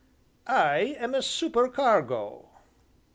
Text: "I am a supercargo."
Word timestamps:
"I 0.47 0.97
am 0.97 1.13
a 1.13 1.21
supercargo." 1.21 2.49